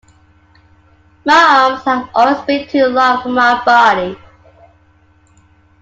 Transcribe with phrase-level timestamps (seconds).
[1.25, 4.17] My arms have always been too long for my body.